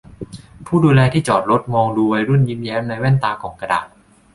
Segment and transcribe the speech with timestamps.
[0.65, 3.87] ผู้ดูแลที่จอดรถมองดูวัยรุ่นยิ้มแย้มในแว่นตากล่องกระดาษ